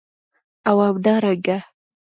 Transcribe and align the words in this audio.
او 0.69 0.75
همدارنګه 0.87 1.57